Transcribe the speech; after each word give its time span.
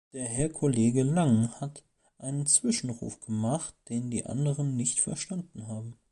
Der 0.13 0.25
Herr 0.25 0.49
Kollege 0.49 1.03
Langen 1.03 1.61
hat 1.61 1.83
einen 2.17 2.47
Zwischenruf 2.47 3.19
gemacht, 3.19 3.75
den 3.87 4.09
die 4.09 4.25
anderen 4.25 4.75
nicht 4.75 4.99
verstanden 4.99 5.67
haben. 5.67 5.95